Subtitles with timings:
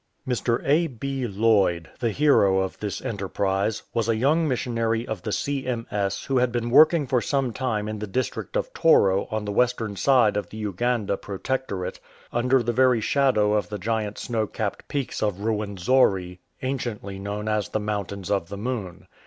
[0.27, 0.59] Mr.
[0.65, 0.87] A.
[0.87, 1.27] B.
[1.27, 6.23] Lloyd, the hero of this enterprise, was a young missionary of the C.M.S.
[6.23, 9.95] who had been working for some time in the district of Toro on the western
[9.95, 11.99] side of the Uganda Protectorate,
[12.33, 17.69] under the very shadow of the giant snow capped peaks of Ruwenzori, anciently known as
[17.69, 19.05] the Mountains of the Moon.